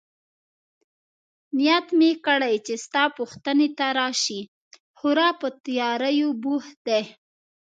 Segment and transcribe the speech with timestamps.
[1.57, 4.41] نیت يې کړی چي ستا پوښتنې ته راشي،
[4.97, 7.03] خورا په تیاریو بوخت دی.